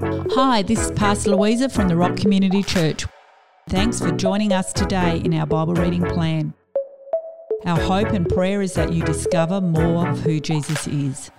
Hi, 0.00 0.62
this 0.62 0.78
is 0.78 0.92
Pastor 0.92 1.30
Louisa 1.30 1.68
from 1.68 1.88
the 1.88 1.96
Rock 1.96 2.16
Community 2.16 2.62
Church. 2.62 3.04
Thanks 3.68 3.98
for 3.98 4.12
joining 4.12 4.52
us 4.52 4.72
today 4.72 5.20
in 5.24 5.34
our 5.34 5.44
Bible 5.44 5.74
reading 5.74 6.04
plan. 6.04 6.54
Our 7.64 7.80
hope 7.80 8.10
and 8.10 8.28
prayer 8.28 8.62
is 8.62 8.74
that 8.74 8.92
you 8.92 9.02
discover 9.02 9.60
more 9.60 10.08
of 10.08 10.20
who 10.20 10.38
Jesus 10.38 10.86
is. 10.86 11.32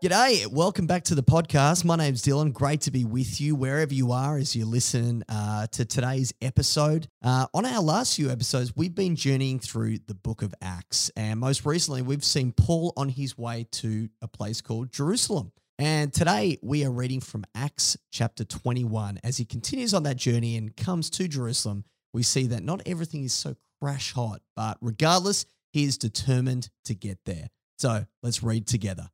G'day, 0.00 0.46
welcome 0.46 0.86
back 0.86 1.02
to 1.06 1.16
the 1.16 1.24
podcast. 1.24 1.84
My 1.84 1.96
name's 1.96 2.22
Dylan. 2.22 2.52
Great 2.52 2.82
to 2.82 2.92
be 2.92 3.04
with 3.04 3.40
you 3.40 3.56
wherever 3.56 3.92
you 3.92 4.12
are 4.12 4.38
as 4.38 4.54
you 4.54 4.64
listen 4.64 5.24
uh, 5.28 5.66
to 5.72 5.84
today's 5.84 6.32
episode. 6.40 7.08
Uh, 7.20 7.48
on 7.52 7.66
our 7.66 7.82
last 7.82 8.14
few 8.14 8.30
episodes, 8.30 8.76
we've 8.76 8.94
been 8.94 9.16
journeying 9.16 9.58
through 9.58 9.98
the 10.06 10.14
book 10.14 10.42
of 10.42 10.54
Acts. 10.62 11.10
And 11.16 11.40
most 11.40 11.66
recently, 11.66 12.02
we've 12.02 12.22
seen 12.22 12.52
Paul 12.52 12.92
on 12.96 13.08
his 13.08 13.36
way 13.36 13.66
to 13.72 14.08
a 14.22 14.28
place 14.28 14.60
called 14.60 14.92
Jerusalem. 14.92 15.50
And 15.80 16.12
today, 16.12 16.58
we 16.62 16.84
are 16.84 16.92
reading 16.92 17.20
from 17.20 17.44
Acts 17.56 17.96
chapter 18.12 18.44
21. 18.44 19.18
As 19.24 19.36
he 19.36 19.44
continues 19.44 19.94
on 19.94 20.04
that 20.04 20.16
journey 20.16 20.56
and 20.56 20.76
comes 20.76 21.10
to 21.10 21.26
Jerusalem, 21.26 21.82
we 22.12 22.22
see 22.22 22.46
that 22.46 22.62
not 22.62 22.82
everything 22.86 23.24
is 23.24 23.32
so 23.32 23.56
crash 23.82 24.12
hot, 24.12 24.42
but 24.54 24.78
regardless, 24.80 25.44
he 25.72 25.82
is 25.82 25.98
determined 25.98 26.68
to 26.84 26.94
get 26.94 27.18
there. 27.24 27.48
So 27.78 28.06
let's 28.22 28.44
read 28.44 28.68
together. 28.68 29.10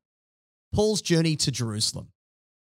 Paul's 0.75 1.03
journey 1.03 1.37
to 1.37 1.53
Jerusalem. 1.53 2.09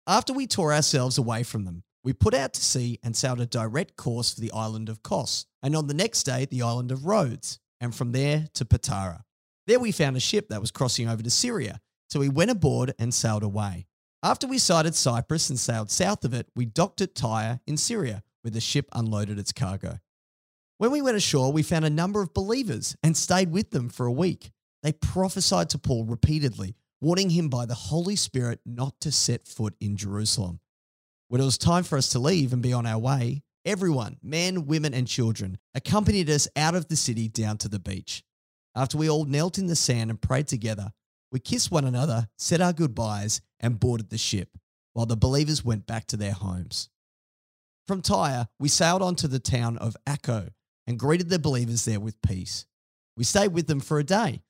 After 0.05 0.33
we 0.33 0.49
tore 0.49 0.73
ourselves 0.73 1.17
away 1.17 1.45
from 1.45 1.65
them, 1.65 1.85
we 2.03 2.13
put 2.13 2.35
out 2.35 2.55
to 2.55 2.61
sea 2.61 2.99
and 3.05 3.15
sailed 3.15 3.41
a 3.41 3.47
direct 3.47 3.97
course 3.97 4.35
for 4.35 4.41
the 4.41 4.51
island 4.51 4.89
of 4.89 5.05
Kos, 5.05 5.47
and 5.63 5.77
on 5.77 5.87
the 5.87 5.95
next 5.95 6.25
day, 6.25 6.45
the 6.45 6.63
island 6.63 6.91
of 6.91 7.07
Rhodes, 7.07 7.61
and 7.81 7.95
from 7.95 8.11
there 8.11 8.49
to 8.55 8.65
Patara. 8.65 9.23
There 9.69 9.79
we 9.79 9.93
found 9.93 10.17
a 10.17 10.21
ship 10.21 10.49
that 10.49 10.61
was 10.61 10.73
crossing 10.73 11.09
over 11.09 11.23
to 11.23 11.31
Syria, 11.31 11.81
so 12.09 12.19
we 12.19 12.29
went 12.29 12.51
aboard 12.51 12.95
and 12.99 13.15
sailed 13.15 13.45
away. 13.45 13.87
After 14.25 14.49
we 14.49 14.59
sighted 14.59 14.97
Cyprus 14.97 15.49
and 15.49 15.59
sailed 15.59 15.93
south 15.93 16.25
of 16.25 16.35
it, 16.35 16.49
we 16.57 16.67
docked 16.67 17.01
at 17.03 17.15
Tyre 17.15 17.61
in 17.69 17.77
Syria, 17.77 18.25
where 18.43 18.51
the 18.51 18.61
ship 18.61 18.89
unloaded 18.93 19.39
its 19.39 19.53
cargo. 19.53 20.01
When 20.79 20.91
we 20.91 21.01
went 21.01 21.17
ashore, 21.17 21.53
we 21.53 21.63
found 21.63 21.85
a 21.85 21.91
number 21.91 22.21
of 22.23 22.35
believers 22.35 22.97
and 23.05 23.17
stayed 23.17 23.53
with 23.53 23.71
them 23.71 23.89
for 23.89 24.07
a 24.07 24.13
week. 24.13 24.51
They 24.83 24.95
prophesied 24.95 25.71
to 25.71 25.79
Paul 25.79 26.07
repeatedly 26.07 26.75
warning 27.01 27.31
him 27.31 27.49
by 27.49 27.65
the 27.67 27.75
Holy 27.75 28.17
Spirit 28.17 28.61
not 28.67 29.01
to 29.01 29.11
set 29.11 29.47
foot 29.47 29.75
in 29.81 29.97
Jerusalem. 29.97 30.61
When 31.29 31.41
it 31.41 31.45
was 31.45 31.59
time 31.59 31.85
for 31.85 31.97
us 31.97 32.11
to 32.11 32.19
leave 32.19 32.53
and 32.53 32.63
be 32.63 32.73
on 32.73 32.87
our 32.87 32.99
way, 32.99 33.43
everyone, 33.65 34.19
men, 34.23 34.67
women, 34.67 34.93
and 34.93 35.07
children, 35.07 35.59
accompanied 35.75 36.29
us 36.29 36.49
out 36.57 36.75
of 36.75 36.89
the 36.89 36.97
city 36.97 37.29
down 37.29 37.57
to 37.59 37.69
the 37.69 37.79
beach. 37.79 38.23
After 38.75 38.99
we 38.99 39.09
all 39.09 39.25
knelt 39.25 39.59
in 39.59 39.67
the 39.67 39.77
sand 39.77 40.11
and 40.11 40.21
prayed 40.21 40.49
together, 40.49 40.93
we 41.33 41.41
kissed 41.41 41.71
one 41.71 41.85
another, 41.85 42.29
said 42.37 42.61
our 42.61 42.73
goodbyes, 42.73 43.41
and 43.61 43.81
boarded 43.81 44.11
the 44.11 44.19
ship, 44.19 44.59
while 44.93 45.07
the 45.07 45.17
believers 45.17 45.65
went 45.65 45.87
back 45.87 46.07
to 46.09 46.17
their 46.17 46.33
homes. 46.33 46.91
From 47.87 48.03
Tyre, 48.03 48.49
we 48.59 48.69
sailed 48.69 49.03
on 49.03 49.15
to 49.17 49.29
the 49.29 49.39
town 49.39 49.79
of 49.79 49.97
Acco 50.07 50.51
and 50.87 50.99
greeted 50.99 51.29
the 51.29 51.39
believers 51.39 51.85
there 51.85 52.01
with 52.01 52.21
peace. 52.23 52.67
We 53.17 53.25
stayed 53.25 53.53
with 53.53 53.67
them 53.67 53.81
for 53.81 53.99
a 53.99 54.05
day 54.05 54.43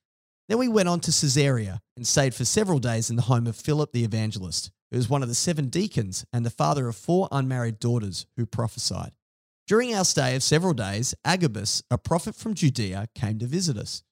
then 0.49 0.57
we 0.57 0.67
went 0.67 0.89
on 0.89 0.99
to 1.01 1.11
Caesarea 1.11 1.81
and 1.95 2.05
stayed 2.05 2.35
for 2.35 2.45
several 2.45 2.79
days 2.79 3.09
in 3.09 3.15
the 3.15 3.23
home 3.23 3.47
of 3.47 3.55
Philip 3.55 3.91
the 3.91 4.03
evangelist, 4.03 4.71
who 4.91 4.97
was 4.97 5.09
one 5.09 5.23
of 5.23 5.29
the 5.29 5.35
seven 5.35 5.69
deacons 5.69 6.25
and 6.33 6.45
the 6.45 6.49
father 6.49 6.87
of 6.87 6.95
four 6.95 7.27
unmarried 7.31 7.79
daughters 7.79 8.25
who 8.35 8.45
prophesied. 8.45 9.13
During 9.67 9.95
our 9.95 10.03
stay 10.03 10.35
of 10.35 10.43
several 10.43 10.73
days, 10.73 11.15
Agabus, 11.23 11.81
a 11.89 11.97
prophet 11.97 12.35
from 12.35 12.55
Judea, 12.55 13.07
came 13.15 13.39
to 13.39 13.47
visit 13.47 13.77
us. 13.77 14.03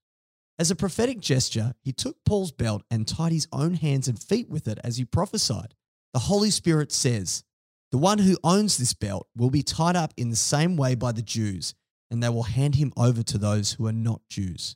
As 0.58 0.72
a 0.72 0.76
prophetic 0.76 1.20
gesture, 1.20 1.74
he 1.82 1.92
took 1.92 2.24
Paul's 2.26 2.52
belt 2.52 2.84
and 2.92 3.08
tied 3.08 3.32
his 3.32 3.48
own 3.52 3.74
hands 3.74 4.08
and 4.08 4.22
feet 4.22 4.50
with 4.50 4.68
it 4.68 4.80
as 4.84 4.98
he 4.98 5.06
prophesied. 5.06 5.74
The 6.14 6.20
Holy 6.20 6.50
Spirit 6.50 6.92
says, 6.92 7.44
The 7.92 7.98
one 7.98 8.20
who 8.20 8.38
owns 8.44 8.78
this 8.78 8.94
belt 8.94 9.28
will 9.36 9.50
be 9.50 9.64
tied 9.64 9.96
up 9.96 10.14
in 10.18 10.30
the 10.30 10.36
same 10.36 10.76
way 10.78 10.96
by 10.96 11.12
the 11.12 11.22
Jews, 11.22 11.76
and 12.12 12.22
they 12.22 12.30
will 12.30 12.44
hand 12.44 12.76
him 12.76 12.92
over 12.98 13.24
to 13.24 13.38
those 13.38 13.74
who 13.74 13.88
are 13.88 13.94
not 13.94 14.22
Jews. 14.30 14.76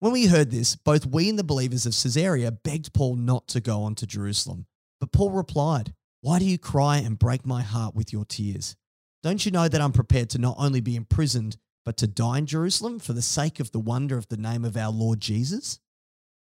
When 0.00 0.12
we 0.12 0.28
heard 0.28 0.50
this, 0.50 0.76
both 0.76 1.04
we 1.04 1.28
and 1.28 1.38
the 1.38 1.44
believers 1.44 1.84
of 1.84 1.92
Caesarea 1.92 2.50
begged 2.50 2.94
Paul 2.94 3.16
not 3.16 3.46
to 3.48 3.60
go 3.60 3.82
on 3.82 3.94
to 3.96 4.06
Jerusalem. 4.06 4.64
But 4.98 5.12
Paul 5.12 5.30
replied, 5.30 5.92
Why 6.22 6.38
do 6.38 6.46
you 6.46 6.56
cry 6.56 6.96
and 6.96 7.18
break 7.18 7.44
my 7.44 7.60
heart 7.60 7.94
with 7.94 8.10
your 8.10 8.24
tears? 8.24 8.76
Don't 9.22 9.44
you 9.44 9.52
know 9.52 9.68
that 9.68 9.80
I'm 9.80 9.92
prepared 9.92 10.30
to 10.30 10.38
not 10.38 10.56
only 10.58 10.80
be 10.80 10.96
imprisoned, 10.96 11.58
but 11.84 11.98
to 11.98 12.06
die 12.06 12.38
in 12.38 12.46
Jerusalem 12.46 12.98
for 12.98 13.12
the 13.12 13.20
sake 13.20 13.60
of 13.60 13.72
the 13.72 13.78
wonder 13.78 14.16
of 14.16 14.26
the 14.28 14.38
name 14.38 14.64
of 14.64 14.74
our 14.74 14.90
Lord 14.90 15.20
Jesus? 15.20 15.80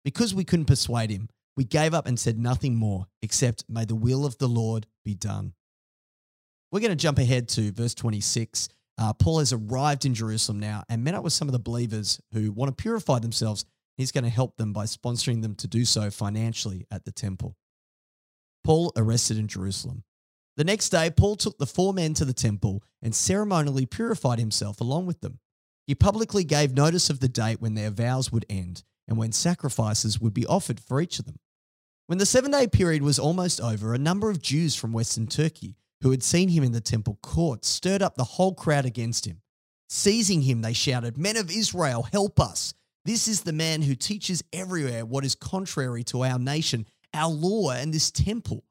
Because 0.04 0.36
we 0.36 0.44
couldn't 0.44 0.66
persuade 0.66 1.10
him, 1.10 1.30
we 1.56 1.64
gave 1.64 1.94
up 1.94 2.08
and 2.08 2.20
said 2.20 2.38
nothing 2.38 2.76
more, 2.76 3.08
except, 3.22 3.64
May 3.70 3.86
the 3.86 3.96
will 3.96 4.26
of 4.26 4.38
the 4.38 4.50
Lord 4.50 4.86
be 5.06 5.14
done. 5.14 5.54
We're 6.74 6.82
going 6.82 6.90
to 6.90 6.98
jump 6.98 7.20
ahead 7.20 7.48
to 7.50 7.72
verse 7.72 7.94
26 7.94 8.68
uh, 8.98 9.14
Paul 9.14 9.40
has 9.40 9.52
arrived 9.52 10.06
in 10.06 10.14
Jerusalem 10.14 10.60
now 10.60 10.84
and 10.90 11.04
met 11.04 11.16
up 11.16 11.24
with 11.24 11.34
some 11.34 11.48
of 11.48 11.52
the 11.52 11.60
believers 11.60 12.20
who 12.32 12.52
want 12.52 12.76
to 12.76 12.82
purify 12.82 13.20
themselves. 13.20 13.66
He's 13.98 14.12
going 14.12 14.24
to 14.24 14.30
help 14.30 14.58
them 14.58 14.74
by 14.74 14.86
sponsoring 14.86 15.42
them 15.42 15.56
to 15.56 15.68
do 15.68 15.86
so 15.86 16.10
financially 16.10 16.86
at 16.92 17.06
the 17.06 17.12
temple. 17.12 17.56
Paul 18.64 18.92
arrested 18.96 19.38
in 19.38 19.48
Jerusalem. 19.48 20.04
The 20.58 20.64
next 20.64 20.90
day, 20.90 21.12
Paul 21.12 21.36
took 21.36 21.58
the 21.58 21.66
four 21.66 21.94
men 21.94 22.14
to 22.16 22.26
the 22.26 22.34
temple 22.34 22.84
and 23.02 23.14
ceremonially 23.14 23.86
purified 23.86 24.40
himself 24.40 24.80
along 24.80 25.06
with 25.06 25.20
them. 25.22 25.40
He 25.86 25.96
publicly 25.96 26.44
gave 26.44 26.74
notice 26.74 27.10
of 27.10 27.20
the 27.20 27.28
date 27.28 27.62
when 27.62 27.76
their 27.76 27.92
vows 27.92 28.32
would 28.32 28.46
end 28.50 28.84
and 29.08 29.18
when 29.18 29.34
sacrifices 29.34 30.20
would 30.20 30.34
be 30.34 30.46
offered 30.46 30.80
for 30.80 31.02
each 31.02 31.20
of 31.20 31.26
them. 31.26 31.40
When 32.08 32.18
the 32.18 32.26
seven 32.26 32.52
day 32.52 32.68
period 32.68 33.02
was 33.04 33.20
almost 33.20 33.60
over, 33.60 33.94
a 33.94 34.00
number 34.00 34.30
of 34.30 34.42
Jews 34.42 34.76
from 34.76 34.94
Western 34.94 35.28
Turkey 35.28 35.76
who 36.06 36.12
had 36.12 36.22
seen 36.22 36.50
him 36.50 36.64
in 36.64 36.72
the 36.72 36.80
temple 36.80 37.18
court, 37.24 37.66
stirred 37.66 38.04
up 38.04 38.14
the 38.14 38.24
whole 38.24 38.54
crowd 38.54 38.86
against 38.86 39.26
him. 39.26 39.42
Seizing 39.90 40.44
him, 40.44 40.62
they 40.62 40.72
shouted, 40.72 41.18
Men 41.18 41.36
of 41.36 41.50
Israel, 41.50 42.04
help 42.04 42.40
us. 42.40 42.76
This 43.06 43.28
is 43.28 43.42
the 43.42 43.52
man 43.52 43.82
who 43.82 43.96
teaches 43.96 44.44
everywhere 44.54 45.04
what 45.04 45.26
is 45.26 45.34
contrary 45.34 46.04
to 46.04 46.24
our 46.24 46.38
nation, 46.38 46.86
our 47.12 47.32
law, 47.32 47.72
and 47.72 47.92
this 47.92 48.12
temple. 48.12 48.64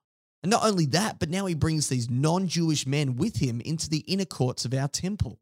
And 0.45 0.51
not 0.51 0.65
only 0.65 0.87
that, 0.87 1.19
but 1.19 1.29
now 1.29 1.47
he 1.47 1.57
brings 1.57 1.89
these 1.89 2.09
non 2.09 2.47
Jewish 2.47 2.87
men 2.87 3.17
with 3.17 3.39
him 3.39 3.61
into 3.61 3.91
the 3.91 4.05
inner 4.07 4.27
courts 4.27 4.65
of 4.65 4.73
our 4.73 4.87
temple. 4.87 5.41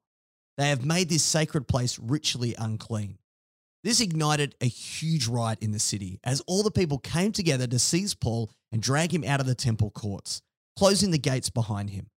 They 0.56 0.70
have 0.70 0.86
made 0.86 1.10
this 1.10 1.22
sacred 1.24 1.69
place 1.69 1.98
ritually 1.98 2.54
unclean. 2.59 3.19
This 3.84 4.00
ignited 4.00 4.54
a 4.62 4.66
huge 4.66 5.26
riot 5.26 5.59
in 5.60 5.72
the 5.72 5.78
city 5.78 6.20
as 6.24 6.41
all 6.47 6.62
the 6.62 6.70
people 6.70 6.97
came 6.97 7.32
together 7.32 7.66
to 7.66 7.78
seize 7.78 8.14
Paul 8.14 8.50
and 8.72 8.80
drag 8.80 9.12
him 9.12 9.24
out 9.24 9.41
of 9.41 9.47
the 9.47 9.54
temple 9.54 9.91
courts 9.91 10.41
closing 10.77 11.10
the 11.10 11.19
gates 11.19 11.50
behind 11.50 11.91
him. 11.91 12.09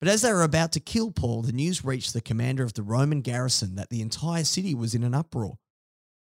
But 0.00 0.08
as 0.08 0.22
they 0.22 0.32
were 0.32 0.44
about 0.44 0.72
to 0.72 0.80
kill 0.80 1.10
Paul, 1.10 1.42
the 1.42 1.52
news 1.52 1.84
reached 1.84 2.12
the 2.12 2.20
commander 2.20 2.62
of 2.62 2.74
the 2.74 2.82
Roman 2.82 3.20
garrison 3.20 3.74
that 3.74 3.90
the 3.90 4.00
entire 4.00 4.44
city 4.44 4.74
was 4.74 4.94
in 4.94 5.02
an 5.02 5.14
uproar. 5.14 5.58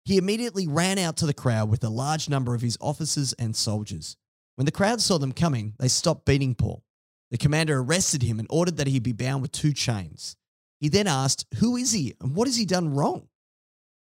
He 0.05 0.17
immediately 0.17 0.67
ran 0.67 0.97
out 0.97 1.17
to 1.17 1.25
the 1.25 1.33
crowd 1.33 1.69
with 1.69 1.83
a 1.83 1.89
large 1.89 2.29
number 2.29 2.53
of 2.53 2.61
his 2.61 2.77
officers 2.79 3.33
and 3.33 3.55
soldiers. 3.55 4.15
When 4.55 4.65
the 4.65 4.71
crowd 4.71 5.01
saw 5.01 5.17
them 5.17 5.33
coming, 5.33 5.73
they 5.79 5.89
stopped 5.89 6.25
beating 6.25 6.55
Paul. 6.55 6.83
The 7.31 7.37
commander 7.37 7.79
arrested 7.79 8.21
him 8.21 8.39
and 8.39 8.47
ordered 8.49 8.77
that 8.77 8.87
he 8.87 8.99
be 8.99 9.11
bound 9.11 9.41
with 9.41 9.51
two 9.51 9.73
chains. 9.73 10.37
He 10.79 10.89
then 10.89 11.07
asked, 11.07 11.45
Who 11.55 11.75
is 11.75 11.91
he 11.91 12.13
and 12.21 12.35
what 12.35 12.47
has 12.47 12.55
he 12.55 12.65
done 12.65 12.93
wrong? 12.93 13.27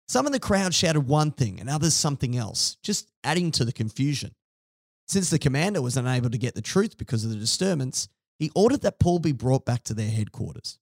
Some 0.08 0.26
in 0.26 0.32
the 0.32 0.38
crowd 0.38 0.74
shouted 0.74 1.08
one 1.08 1.32
thing 1.32 1.58
and 1.58 1.68
others 1.68 1.94
something 1.94 2.36
else, 2.36 2.76
just 2.82 3.10
adding 3.24 3.50
to 3.52 3.64
the 3.64 3.72
confusion. 3.72 4.32
Since 5.06 5.30
the 5.30 5.38
commander 5.38 5.80
was 5.80 5.96
unable 5.96 6.30
to 6.30 6.38
get 6.38 6.54
the 6.54 6.62
truth 6.62 6.96
because 6.96 7.24
of 7.24 7.30
the 7.30 7.36
disturbance, 7.36 8.08
he 8.38 8.50
ordered 8.54 8.82
that 8.82 8.98
Paul 8.98 9.18
be 9.18 9.32
brought 9.32 9.64
back 9.64 9.84
to 9.84 9.94
their 9.94 10.10
headquarters. 10.10 10.78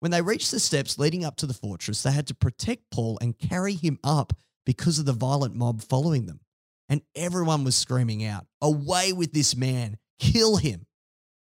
When 0.00 0.10
they 0.10 0.22
reached 0.22 0.50
the 0.50 0.60
steps 0.60 0.98
leading 0.98 1.24
up 1.24 1.36
to 1.36 1.46
the 1.46 1.54
fortress, 1.54 2.02
they 2.02 2.10
had 2.10 2.26
to 2.28 2.34
protect 2.34 2.90
Paul 2.90 3.18
and 3.20 3.38
carry 3.38 3.74
him 3.74 3.98
up 4.02 4.32
because 4.66 4.98
of 4.98 5.04
the 5.04 5.12
violent 5.12 5.54
mob 5.54 5.82
following 5.82 6.26
them. 6.26 6.40
And 6.88 7.02
everyone 7.14 7.64
was 7.64 7.76
screaming 7.76 8.24
out, 8.24 8.46
Away 8.60 9.12
with 9.12 9.32
this 9.32 9.54
man! 9.54 9.96
Kill 10.18 10.56
him! 10.56 10.86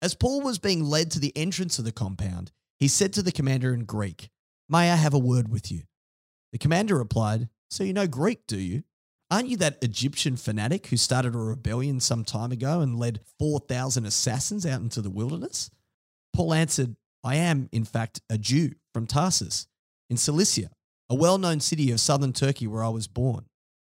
As 0.01 0.15
Paul 0.15 0.41
was 0.41 0.59
being 0.59 0.83
led 0.83 1.11
to 1.11 1.19
the 1.19 1.35
entrance 1.37 1.79
of 1.79 1.85
the 1.85 1.91
compound, 1.91 2.51
he 2.77 2.87
said 2.87 3.13
to 3.13 3.21
the 3.21 3.31
commander 3.31 3.73
in 3.73 3.85
Greek, 3.85 4.29
May 4.67 4.91
I 4.91 4.95
have 4.95 5.13
a 5.13 5.19
word 5.19 5.49
with 5.49 5.71
you? 5.71 5.83
The 6.51 6.57
commander 6.57 6.97
replied, 6.97 7.47
So 7.69 7.83
you 7.83 7.93
know 7.93 8.07
Greek, 8.07 8.47
do 8.47 8.57
you? 8.57 8.83
Aren't 9.31 9.47
you 9.47 9.55
that 9.57 9.81
Egyptian 9.81 10.35
fanatic 10.35 10.87
who 10.87 10.97
started 10.97 11.33
a 11.33 11.37
rebellion 11.37 12.01
some 12.01 12.25
time 12.25 12.51
ago 12.51 12.81
and 12.81 12.99
led 12.99 13.21
4,000 13.39 14.05
assassins 14.05 14.65
out 14.65 14.81
into 14.81 15.01
the 15.01 15.09
wilderness? 15.09 15.71
Paul 16.33 16.53
answered, 16.53 16.97
I 17.23 17.35
am, 17.35 17.69
in 17.71 17.85
fact, 17.85 18.19
a 18.29 18.37
Jew 18.37 18.71
from 18.93 19.07
Tarsus 19.07 19.67
in 20.09 20.17
Cilicia, 20.17 20.69
a 21.09 21.15
well 21.15 21.37
known 21.37 21.61
city 21.61 21.93
of 21.93 22.01
southern 22.01 22.33
Turkey 22.33 22.67
where 22.67 22.83
I 22.83 22.89
was 22.89 23.07
born. 23.07 23.45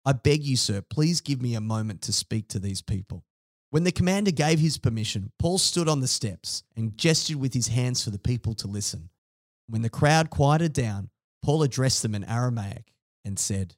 I 0.06 0.14
beg 0.14 0.42
you, 0.44 0.56
sir, 0.56 0.82
please 0.82 1.20
give 1.20 1.42
me 1.42 1.54
a 1.54 1.62
moment 1.62 2.02
to 2.04 2.14
speak 2.14 2.48
to 2.50 2.60
these 2.60 2.82
people. 2.82 3.26
When 3.72 3.84
the 3.84 3.92
commander 3.92 4.32
gave 4.32 4.60
his 4.60 4.78
permission, 4.78 5.34
Paul 5.38 5.58
stood 5.58 5.90
on 5.90 6.00
the 6.00 6.08
steps 6.08 6.64
and 6.78 6.98
gestured 6.98 7.42
with 7.42 7.54
his 7.54 7.68
hands 7.68 8.02
for 8.02 8.10
the 8.10 8.20
people 8.20 8.54
to 8.54 8.68
listen. 8.68 9.10
When 9.68 9.82
the 9.82 9.90
crowd 9.90 10.30
quieted 10.30 10.72
down, 10.72 11.10
Paul 11.44 11.62
addressed 11.62 12.04
them 12.04 12.16
in 12.16 12.24
Aramaic 12.24 12.94
and 13.26 13.38
said, 13.38 13.76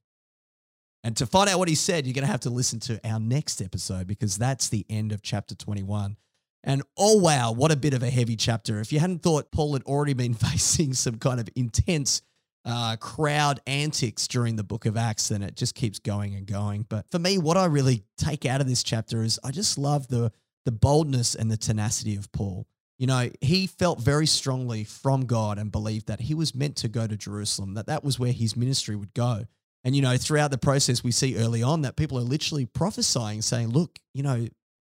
And 1.08 1.16
to 1.16 1.26
find 1.26 1.50
out 1.50 1.58
what 1.58 1.70
he 1.70 1.76
said, 1.76 2.06
you're 2.06 2.14
going 2.14 2.26
to 2.26 2.32
have 2.32 2.42
to 2.42 2.50
listen 2.50 2.82
to 2.82 3.00
our 3.08 3.18
next 3.18 3.62
episode 3.62 4.08
because 4.08 4.36
that's 4.36 4.68
the 4.68 4.86
end 4.90 5.14
of 5.14 5.22
chapter 5.22 5.56
21. 5.56 6.18
And 6.66 6.84
oh, 6.98 7.18
wow, 7.18 7.54
what 7.54 7.72
a 7.72 7.78
bit 7.78 7.94
of 7.94 8.04
a 8.04 8.10
heavy 8.10 8.36
chapter. 8.36 8.82
If 8.82 8.92
you 8.92 9.00
hadn't 9.00 9.24
thought 9.24 9.50
Paul 9.50 9.72
had 9.72 9.84
already 9.84 10.14
been 10.14 10.34
facing 10.34 10.94
some 10.94 11.16
kind 11.16 11.40
of 11.40 11.48
intense 11.56 12.24
uh, 12.66 12.98
crowd 12.98 13.62
antics 13.66 14.28
during 14.28 14.58
the 14.58 14.66
book 14.66 14.86
of 14.86 14.98
Acts, 14.98 15.30
then 15.30 15.44
it 15.44 15.56
just 15.56 15.76
keeps 15.76 15.98
going 15.98 16.36
and 16.36 16.46
going. 16.46 16.86
But 16.90 17.10
for 17.10 17.20
me, 17.20 17.38
what 17.38 17.56
I 17.56 17.68
really 17.68 18.04
take 18.18 18.46
out 18.46 18.60
of 18.60 18.68
this 18.68 18.84
chapter 18.84 19.24
is 19.24 19.40
I 19.46 19.52
just 19.52 19.78
love 19.78 20.10
the, 20.10 20.34
the 20.66 20.74
boldness 20.74 21.36
and 21.36 21.50
the 21.50 21.56
tenacity 21.56 22.18
of 22.18 22.30
Paul. 22.34 22.68
You 22.98 23.08
know, 23.08 23.30
he 23.40 23.66
felt 23.68 24.02
very 24.02 24.28
strongly 24.28 24.84
from 24.84 25.26
God 25.26 25.58
and 25.58 25.72
believed 25.72 26.08
that 26.08 26.20
he 26.20 26.34
was 26.34 26.54
meant 26.54 26.76
to 26.78 26.90
go 26.90 27.08
to 27.08 27.16
Jerusalem, 27.16 27.76
that 27.76 27.88
that 27.88 28.04
was 28.04 28.20
where 28.20 28.34
his 28.34 28.58
ministry 28.58 28.98
would 28.98 29.14
go. 29.14 29.46
And, 29.88 29.96
you 29.96 30.02
know, 30.02 30.18
throughout 30.18 30.52
the 30.52 30.58
process, 30.58 31.02
we 31.02 31.14
see 31.14 31.38
early 31.38 31.64
on 31.64 31.84
that 31.84 31.96
people 31.96 32.18
are 32.18 32.22
literally 32.22 32.66
prophesying, 32.66 33.42
saying, 33.42 33.70
look, 33.70 34.00
you 34.14 34.22
know, 34.22 34.46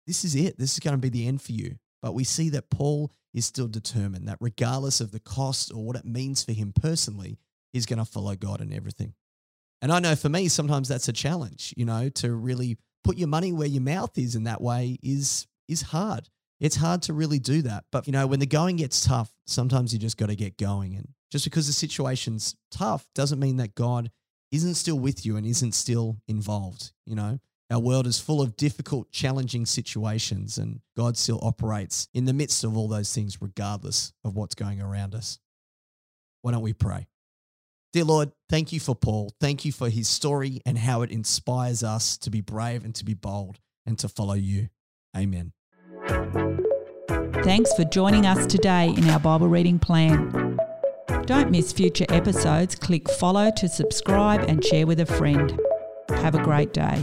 this 0.07 0.23
is 0.23 0.35
it. 0.37 0.57
This 0.57 0.71
is 0.71 0.79
going 0.79 0.93
to 0.93 0.97
be 0.97 1.09
the 1.09 1.27
end 1.27 1.41
for 1.41 1.51
you. 1.51 1.75
But 2.01 2.13
we 2.13 2.23
see 2.23 2.47
that 2.51 2.69
Paul 2.69 3.11
is 3.33 3.45
still 3.45 3.67
determined 3.67 4.29
that 4.29 4.37
regardless 4.39 5.01
of 5.01 5.11
the 5.11 5.19
cost 5.19 5.73
or 5.75 5.83
what 5.83 5.97
it 5.97 6.05
means 6.05 6.45
for 6.45 6.53
him 6.53 6.71
personally, 6.71 7.37
he's 7.73 7.85
going 7.85 7.99
to 7.99 8.05
follow 8.05 8.37
God 8.37 8.61
in 8.61 8.71
everything. 8.71 9.15
And 9.81 9.91
I 9.91 9.99
know 9.99 10.15
for 10.15 10.29
me, 10.29 10.47
sometimes 10.47 10.87
that's 10.87 11.09
a 11.09 11.13
challenge, 11.13 11.73
you 11.75 11.83
know, 11.83 12.07
to 12.07 12.33
really 12.33 12.77
put 13.03 13.17
your 13.17 13.27
money 13.27 13.51
where 13.51 13.67
your 13.67 13.81
mouth 13.81 14.17
is 14.17 14.33
in 14.33 14.45
that 14.45 14.61
way 14.61 14.97
is 15.03 15.45
is 15.67 15.81
hard. 15.81 16.29
It's 16.61 16.77
hard 16.77 17.01
to 17.01 17.13
really 17.13 17.39
do 17.39 17.63
that. 17.63 17.83
But 17.91 18.07
you 18.07 18.13
know, 18.13 18.27
when 18.27 18.39
the 18.39 18.45
going 18.45 18.77
gets 18.77 19.05
tough, 19.05 19.33
sometimes 19.45 19.91
you 19.91 19.99
just 19.99 20.15
got 20.15 20.29
to 20.29 20.37
get 20.37 20.57
going. 20.57 20.95
And 20.95 21.09
just 21.33 21.43
because 21.43 21.67
the 21.67 21.73
situation's 21.73 22.55
tough 22.71 23.05
doesn't 23.13 23.41
mean 23.41 23.57
that 23.57 23.75
God 23.75 24.09
isn't 24.51 24.75
still 24.75 24.99
with 24.99 25.25
you 25.25 25.37
and 25.37 25.45
isn't 25.45 25.73
still 25.73 26.17
involved. 26.27 26.91
You 27.05 27.15
know, 27.15 27.39
our 27.71 27.79
world 27.79 28.07
is 28.07 28.19
full 28.19 28.41
of 28.41 28.55
difficult, 28.55 29.11
challenging 29.11 29.65
situations, 29.65 30.57
and 30.57 30.81
God 30.95 31.17
still 31.17 31.39
operates 31.41 32.07
in 32.13 32.25
the 32.25 32.33
midst 32.33 32.63
of 32.63 32.77
all 32.77 32.87
those 32.87 33.13
things, 33.13 33.41
regardless 33.41 34.13
of 34.23 34.35
what's 34.35 34.55
going 34.55 34.81
around 34.81 35.15
us. 35.15 35.39
Why 36.41 36.51
don't 36.51 36.61
we 36.61 36.73
pray? 36.73 37.07
Dear 37.91 38.03
Lord, 38.03 38.31
thank 38.49 38.71
you 38.71 38.79
for 38.79 38.93
Paul. 38.93 39.31
Thank 39.39 39.65
you 39.65 39.71
for 39.71 39.89
his 39.89 40.07
story 40.07 40.61
and 40.65 40.77
how 40.77 41.01
it 41.01 41.11
inspires 41.11 41.81
us 41.81 42.17
to 42.19 42.29
be 42.29 42.41
brave 42.41 42.83
and 42.83 42.93
to 42.95 43.05
be 43.05 43.13
bold 43.13 43.59
and 43.85 43.97
to 43.99 44.09
follow 44.09 44.33
you. 44.33 44.69
Amen. 45.15 45.53
Thanks 47.43 47.73
for 47.73 47.85
joining 47.85 48.25
us 48.25 48.45
today 48.47 48.89
in 48.89 49.09
our 49.09 49.19
Bible 49.19 49.47
reading 49.47 49.79
plan. 49.79 50.54
Don't 51.25 51.51
miss 51.51 51.71
future 51.71 52.05
episodes. 52.09 52.75
Click 52.75 53.09
follow 53.09 53.51
to 53.57 53.67
subscribe 53.67 54.41
and 54.47 54.63
share 54.63 54.87
with 54.87 54.99
a 54.99 55.05
friend. 55.05 55.59
Have 56.09 56.35
a 56.35 56.43
great 56.43 56.73
day. 56.73 57.01